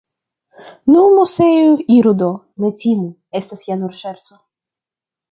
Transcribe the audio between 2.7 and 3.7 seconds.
timu, estas